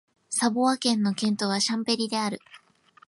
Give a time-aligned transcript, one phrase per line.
[0.31, 2.39] サヴォワ県の県都はシャンベリである